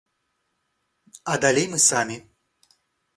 А 1.33 1.35
далей 1.43 1.67
мы 1.73 1.79
самі. 1.91 2.17